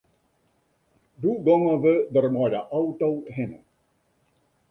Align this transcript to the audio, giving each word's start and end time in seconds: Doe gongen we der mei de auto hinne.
Doe 1.21 1.35
gongen 1.47 1.77
we 1.83 1.93
der 2.13 2.27
mei 2.35 2.49
de 2.53 2.59
auto 2.79 3.09
hinne. 3.35 3.59